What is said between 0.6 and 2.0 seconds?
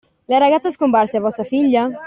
scomparsa è vostra figlia?